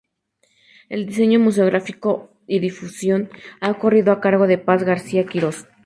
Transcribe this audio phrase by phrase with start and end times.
[0.89, 5.67] El diseño museográfico y difusión ha corrido a cargo de Paz García Quirós.